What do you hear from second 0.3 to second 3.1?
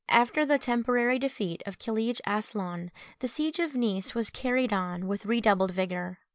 the temporary defeat of Kilij Aslaun,